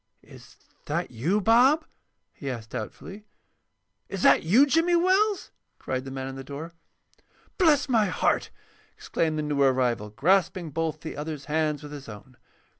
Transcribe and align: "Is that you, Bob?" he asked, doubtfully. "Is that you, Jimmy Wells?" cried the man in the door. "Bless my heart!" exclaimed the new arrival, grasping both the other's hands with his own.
"Is 0.23 0.57
that 0.85 1.11
you, 1.11 1.39
Bob?" 1.41 1.85
he 2.33 2.49
asked, 2.49 2.71
doubtfully. 2.71 3.27
"Is 4.09 4.23
that 4.23 4.41
you, 4.41 4.65
Jimmy 4.65 4.95
Wells?" 4.95 5.51
cried 5.77 6.05
the 6.05 6.09
man 6.09 6.27
in 6.27 6.35
the 6.35 6.43
door. 6.43 6.71
"Bless 7.59 7.87
my 7.87 8.07
heart!" 8.07 8.49
exclaimed 8.97 9.37
the 9.37 9.43
new 9.43 9.61
arrival, 9.61 10.09
grasping 10.09 10.71
both 10.71 11.01
the 11.01 11.15
other's 11.15 11.45
hands 11.45 11.83
with 11.83 11.91
his 11.91 12.09
own. 12.09 12.35